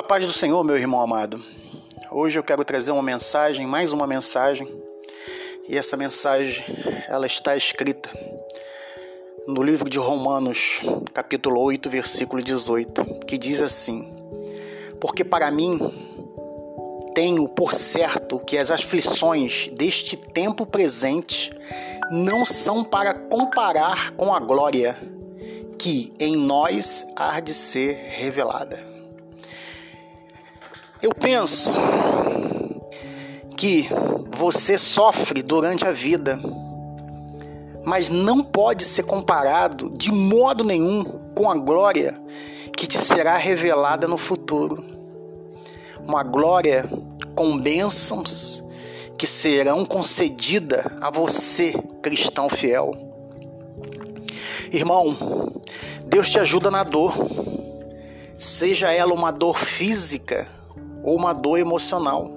A 0.00 0.02
paz 0.02 0.24
do 0.24 0.32
Senhor, 0.32 0.64
meu 0.64 0.78
irmão 0.78 1.02
amado. 1.02 1.44
Hoje 2.10 2.38
eu 2.38 2.42
quero 2.42 2.64
trazer 2.64 2.90
uma 2.90 3.02
mensagem, 3.02 3.66
mais 3.66 3.92
uma 3.92 4.06
mensagem, 4.06 4.66
e 5.68 5.76
essa 5.76 5.94
mensagem 5.94 6.64
ela 7.06 7.26
está 7.26 7.54
escrita 7.54 8.08
no 9.46 9.62
livro 9.62 9.90
de 9.90 9.98
Romanos, 9.98 10.80
capítulo 11.12 11.60
8, 11.60 11.90
versículo 11.90 12.42
18, 12.42 13.04
que 13.26 13.36
diz 13.36 13.60
assim: 13.60 14.10
Porque 14.98 15.22
para 15.22 15.50
mim 15.50 15.78
tenho 17.14 17.46
por 17.46 17.74
certo 17.74 18.38
que 18.38 18.56
as 18.56 18.70
aflições 18.70 19.68
deste 19.74 20.16
tempo 20.16 20.64
presente 20.64 21.52
não 22.10 22.42
são 22.46 22.82
para 22.82 23.12
comparar 23.12 24.12
com 24.12 24.32
a 24.32 24.40
glória 24.40 24.96
que 25.78 26.10
em 26.18 26.36
nós 26.36 27.06
há 27.14 27.38
de 27.38 27.52
ser 27.52 27.96
revelada. 28.16 28.89
Eu 31.02 31.14
penso 31.14 31.72
que 33.56 33.88
você 34.30 34.76
sofre 34.76 35.42
durante 35.42 35.86
a 35.86 35.92
vida, 35.92 36.38
mas 37.82 38.10
não 38.10 38.44
pode 38.44 38.84
ser 38.84 39.04
comparado 39.04 39.88
de 39.96 40.12
modo 40.12 40.62
nenhum 40.62 41.02
com 41.34 41.50
a 41.50 41.54
glória 41.54 42.20
que 42.76 42.86
te 42.86 42.98
será 42.98 43.38
revelada 43.38 44.06
no 44.06 44.18
futuro. 44.18 44.84
Uma 46.06 46.22
glória 46.22 46.84
com 47.34 47.58
bênçãos 47.58 48.62
que 49.16 49.26
serão 49.26 49.86
concedidas 49.86 50.84
a 51.00 51.10
você, 51.10 51.72
cristão 52.02 52.50
fiel. 52.50 52.92
Irmão, 54.70 55.16
Deus 56.04 56.28
te 56.28 56.38
ajuda 56.38 56.70
na 56.70 56.84
dor, 56.84 57.14
seja 58.38 58.92
ela 58.92 59.14
uma 59.14 59.30
dor 59.30 59.58
física 59.58 60.59
ou 61.02 61.16
uma 61.16 61.32
dor 61.32 61.58
emocional. 61.58 62.30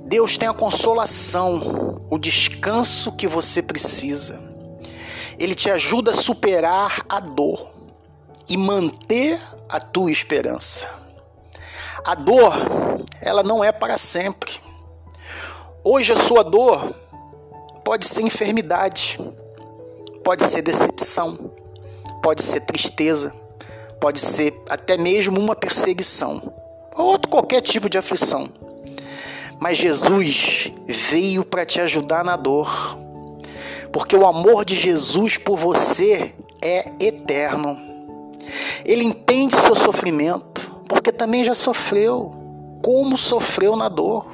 Deus 0.00 0.36
tem 0.36 0.48
a 0.48 0.52
consolação, 0.52 1.96
o 2.10 2.18
descanso 2.18 3.12
que 3.12 3.26
você 3.26 3.62
precisa. 3.62 4.38
Ele 5.38 5.54
te 5.54 5.70
ajuda 5.70 6.10
a 6.10 6.14
superar 6.14 7.04
a 7.08 7.20
dor 7.20 7.70
e 8.48 8.56
manter 8.56 9.40
a 9.68 9.80
tua 9.80 10.10
esperança. 10.10 10.88
A 12.04 12.14
dor, 12.14 12.52
ela 13.20 13.42
não 13.42 13.64
é 13.64 13.72
para 13.72 13.96
sempre. 13.96 14.52
Hoje 15.82 16.12
a 16.12 16.16
sua 16.16 16.42
dor 16.42 16.94
pode 17.82 18.06
ser 18.06 18.22
enfermidade, 18.22 19.18
pode 20.22 20.44
ser 20.44 20.62
decepção, 20.62 21.50
pode 22.22 22.42
ser 22.42 22.60
tristeza, 22.60 23.34
pode 24.00 24.20
ser 24.20 24.54
até 24.68 24.98
mesmo 24.98 25.40
uma 25.40 25.56
perseguição 25.56 26.63
ou 26.96 27.06
outro 27.06 27.30
qualquer 27.30 27.60
tipo 27.60 27.88
de 27.88 27.98
aflição. 27.98 28.48
Mas 29.58 29.76
Jesus 29.76 30.72
veio 30.86 31.44
para 31.44 31.64
te 31.64 31.80
ajudar 31.80 32.24
na 32.24 32.36
dor, 32.36 32.98
porque 33.92 34.16
o 34.16 34.26
amor 34.26 34.64
de 34.64 34.76
Jesus 34.76 35.38
por 35.38 35.56
você 35.56 36.34
é 36.62 36.90
eterno. 37.00 37.78
Ele 38.84 39.04
entende 39.04 39.60
seu 39.60 39.74
sofrimento, 39.74 40.70
porque 40.88 41.10
também 41.10 41.42
já 41.44 41.54
sofreu, 41.54 42.32
como 42.82 43.16
sofreu 43.16 43.76
na 43.76 43.88
dor. 43.88 44.26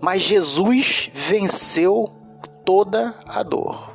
Mas 0.00 0.22
Jesus 0.22 1.10
venceu 1.12 2.12
toda 2.64 3.14
a 3.26 3.42
dor. 3.42 3.92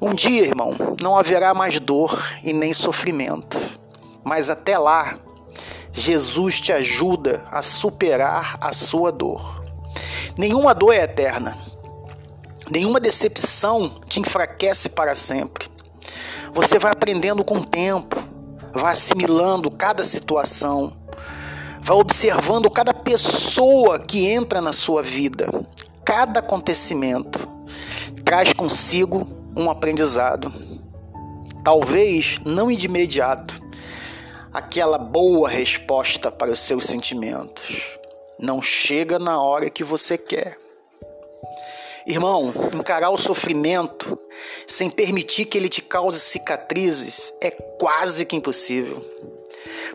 Um 0.00 0.14
dia, 0.14 0.42
irmão, 0.42 0.74
não 1.00 1.16
haverá 1.16 1.54
mais 1.54 1.78
dor 1.78 2.22
e 2.44 2.52
nem 2.52 2.72
sofrimento, 2.72 3.58
mas 4.22 4.50
até 4.50 4.76
lá 4.76 5.18
Jesus 5.96 6.60
te 6.60 6.72
ajuda 6.72 7.42
a 7.50 7.62
superar 7.62 8.58
a 8.60 8.72
sua 8.74 9.10
dor. 9.10 9.64
Nenhuma 10.36 10.74
dor 10.74 10.92
é 10.92 11.02
eterna. 11.04 11.56
Nenhuma 12.70 13.00
decepção 13.00 13.90
te 14.06 14.20
enfraquece 14.20 14.90
para 14.90 15.14
sempre. 15.14 15.68
Você 16.52 16.78
vai 16.78 16.92
aprendendo 16.92 17.42
com 17.42 17.58
o 17.58 17.64
tempo, 17.64 18.22
vai 18.74 18.92
assimilando 18.92 19.70
cada 19.70 20.04
situação, 20.04 20.92
vai 21.80 21.96
observando 21.96 22.70
cada 22.70 22.92
pessoa 22.92 23.98
que 23.98 24.26
entra 24.26 24.60
na 24.60 24.74
sua 24.74 25.02
vida. 25.02 25.48
Cada 26.04 26.40
acontecimento 26.40 27.48
traz 28.22 28.52
consigo 28.52 29.26
um 29.56 29.70
aprendizado. 29.70 30.52
Talvez 31.64 32.38
não 32.44 32.70
de 32.70 32.86
imediato, 32.86 33.62
aquela 34.56 34.96
boa 34.96 35.50
resposta 35.50 36.32
para 36.32 36.50
os 36.50 36.60
seus 36.60 36.86
sentimentos. 36.86 37.98
Não 38.40 38.62
chega 38.62 39.18
na 39.18 39.38
hora 39.38 39.68
que 39.68 39.84
você 39.84 40.16
quer. 40.16 40.56
Irmão, 42.06 42.54
encarar 42.74 43.10
o 43.10 43.18
sofrimento 43.18 44.18
sem 44.66 44.88
permitir 44.88 45.44
que 45.44 45.58
ele 45.58 45.68
te 45.68 45.82
cause 45.82 46.18
cicatrizes 46.18 47.34
é 47.42 47.50
quase 47.50 48.24
que 48.24 48.34
impossível. 48.34 49.04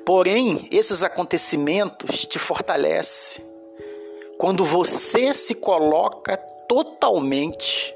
Porém, 0.05 0.67
esses 0.71 1.01
acontecimentos 1.01 2.27
te 2.27 2.37
fortalecem 2.37 3.43
quando 4.37 4.63
você 4.63 5.33
se 5.33 5.55
coloca 5.55 6.37
totalmente, 6.67 7.95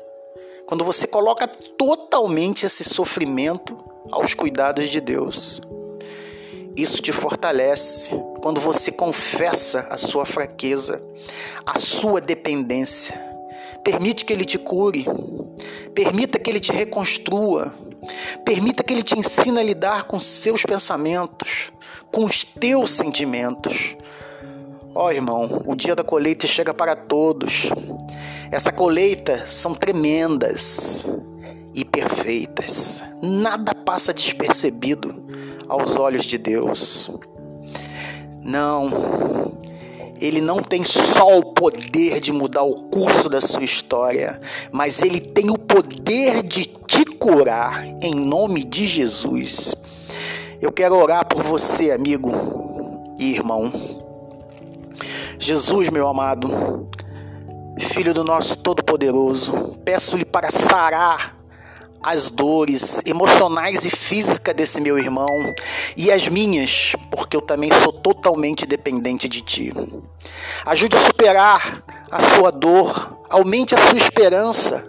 quando 0.65 0.83
você 0.83 1.05
coloca 1.05 1.47
totalmente 1.47 2.65
esse 2.65 2.83
sofrimento 2.83 3.77
aos 4.11 4.33
cuidados 4.33 4.89
de 4.89 4.99
Deus. 4.99 5.61
Isso 6.75 7.01
te 7.01 7.13
fortalece 7.13 8.11
quando 8.41 8.59
você 8.59 8.91
confessa 8.91 9.87
a 9.89 9.97
sua 9.97 10.25
fraqueza, 10.25 11.01
a 11.65 11.79
sua 11.79 12.19
dependência. 12.19 13.19
Permite 13.81 14.25
que 14.25 14.33
Ele 14.33 14.43
te 14.43 14.57
cure, 14.57 15.05
permita 15.93 16.37
que 16.37 16.49
Ele 16.49 16.59
te 16.59 16.73
reconstrua, 16.73 17.73
permita 18.43 18.83
que 18.83 18.93
Ele 18.93 19.03
te 19.03 19.17
ensine 19.17 19.59
a 19.59 19.63
lidar 19.63 20.03
com 20.03 20.19
seus 20.19 20.63
pensamentos, 20.63 21.71
com 22.11 22.25
os 22.25 22.43
teus 22.43 22.91
sentimentos. 22.91 23.95
Ó 24.93 25.05
oh, 25.05 25.11
irmão, 25.11 25.63
o 25.65 25.75
dia 25.75 25.95
da 25.95 26.03
colheita 26.03 26.45
chega 26.45 26.73
para 26.73 26.95
todos. 26.95 27.69
Essa 28.51 28.71
colheita 28.71 29.45
são 29.45 29.73
tremendas 29.73 31.07
e 31.73 31.83
perfeitas. 31.83 33.03
Nada 33.21 33.73
passa 33.73 34.13
despercebido 34.13 35.24
aos 35.67 35.95
olhos 35.95 36.25
de 36.25 36.37
Deus. 36.37 37.09
Não, 38.41 38.87
ele 40.19 40.39
não 40.39 40.61
tem 40.61 40.83
só 40.83 41.37
o 41.37 41.53
poder 41.53 42.19
de 42.19 42.31
mudar 42.31 42.63
o 42.63 42.83
curso 42.89 43.27
da 43.27 43.41
sua 43.41 43.63
história, 43.63 44.39
mas 44.71 45.01
ele 45.01 45.19
tem 45.19 45.49
o 45.49 45.57
poder 45.57 46.43
de 46.43 46.65
te 46.65 47.05
curar 47.05 47.85
em 48.01 48.13
nome 48.13 48.63
de 48.63 48.87
Jesus. 48.87 49.75
Eu 50.61 50.71
quero 50.71 50.95
orar 50.95 51.25
por 51.25 51.43
você, 51.43 51.91
amigo 51.91 52.31
e 53.19 53.33
irmão. 53.33 53.71
Jesus, 55.37 55.89
meu 55.89 56.07
amado, 56.07 56.87
Filho 57.77 58.13
do 58.13 58.23
nosso 58.23 58.57
Todo-Poderoso, 58.57 59.77
peço-lhe 59.83 60.25
para 60.25 60.49
sarar 60.49 61.37
as 62.05 62.29
dores 62.29 63.01
emocionais 63.03 63.83
e 63.83 63.89
físicas 63.89 64.53
desse 64.53 64.79
meu 64.79 64.99
irmão 64.99 65.25
e 65.97 66.11
as 66.11 66.27
minhas, 66.27 66.95
porque 67.09 67.35
eu 67.35 67.41
também 67.41 67.71
sou 67.81 67.91
totalmente 67.91 68.63
dependente 68.67 69.27
de 69.27 69.41
ti. 69.41 69.73
Ajude 70.67 70.95
a 70.95 70.99
superar 70.99 71.83
a 72.11 72.19
sua 72.19 72.51
dor, 72.51 73.17
aumente 73.27 73.73
a 73.73 73.77
sua 73.79 73.97
esperança, 73.97 74.87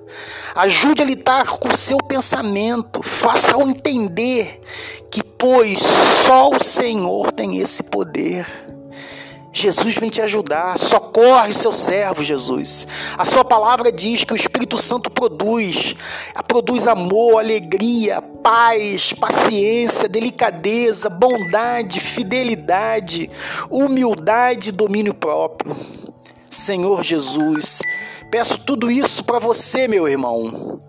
ajude 0.54 1.00
a 1.00 1.06
lidar 1.06 1.46
com 1.46 1.68
o 1.68 1.76
seu 1.76 1.96
pensamento, 1.96 3.02
faça-o 3.02 3.62
entender 3.62 4.60
que, 5.10 5.22
pois 5.22 5.78
só 6.26 6.50
o 6.50 6.62
Senhor 6.62 7.32
tem 7.32 7.58
esse 7.60 7.82
poder 7.82 8.46
Jesus 9.62 9.96
vem 9.96 10.10
te 10.10 10.20
ajudar. 10.20 10.78
Socorre 10.78 11.52
seu 11.52 11.72
servo, 11.72 12.22
Jesus. 12.22 12.86
A 13.16 13.24
sua 13.24 13.44
palavra 13.44 13.90
diz 13.90 14.24
que 14.24 14.32
o 14.32 14.36
Espírito 14.36 14.76
Santo 14.76 15.10
produz, 15.10 15.96
produz 16.46 16.86
amor, 16.86 17.38
alegria, 17.38 18.20
paz, 18.20 19.12
paciência, 19.12 20.08
delicadeza, 20.08 21.08
bondade, 21.08 22.00
fidelidade, 22.00 23.30
humildade 23.70 24.68
e 24.68 24.72
domínio 24.72 25.14
próprio. 25.14 25.76
Senhor 26.48 27.02
Jesus, 27.02 27.80
peço 28.30 28.58
tudo 28.58 28.90
isso 28.90 29.24
para 29.24 29.38
você, 29.38 29.88
meu 29.88 30.06
irmão. 30.08 30.80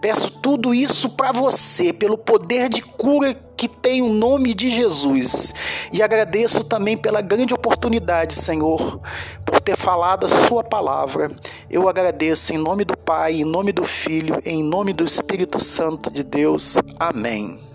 Peço 0.00 0.30
tudo 0.30 0.74
isso 0.74 1.10
para 1.10 1.30
você, 1.30 1.92
pelo 1.92 2.16
poder 2.16 2.68
de 2.68 2.82
cura 2.82 3.34
que 3.56 3.68
tem 3.68 4.00
o 4.00 4.08
nome 4.08 4.54
de 4.54 4.70
Jesus. 4.70 5.54
E 5.92 6.02
agradeço 6.02 6.64
também 6.64 6.96
pela 6.96 7.20
grande 7.20 7.52
oportunidade, 7.52 8.34
Senhor, 8.34 9.00
por 9.44 9.60
ter 9.60 9.76
falado 9.76 10.24
a 10.24 10.28
Sua 10.28 10.64
palavra. 10.64 11.30
Eu 11.68 11.88
agradeço 11.88 12.54
em 12.54 12.58
nome 12.58 12.84
do 12.84 12.96
Pai, 12.96 13.34
em 13.34 13.44
nome 13.44 13.72
do 13.72 13.84
Filho, 13.84 14.40
em 14.44 14.62
nome 14.62 14.92
do 14.94 15.04
Espírito 15.04 15.62
Santo 15.62 16.10
de 16.10 16.22
Deus. 16.22 16.78
Amém. 16.98 17.69